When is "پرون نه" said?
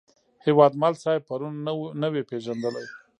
1.27-2.07